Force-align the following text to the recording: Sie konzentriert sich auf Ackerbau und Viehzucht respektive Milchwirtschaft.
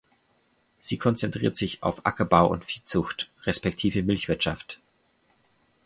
Sie 0.79 0.97
konzentriert 0.97 1.55
sich 1.55 1.83
auf 1.83 2.07
Ackerbau 2.07 2.47
und 2.47 2.65
Viehzucht 2.65 3.29
respektive 3.45 4.01
Milchwirtschaft. 4.01 4.79